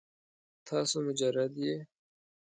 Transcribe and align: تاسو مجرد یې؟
تاسو 0.67 0.95
مجرد 1.07 1.53
یې؟ 1.65 1.75